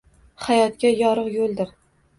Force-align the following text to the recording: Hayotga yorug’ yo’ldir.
Hayotga 0.45 0.93
yorug’ 1.03 1.31
yo’ldir. 1.37 1.81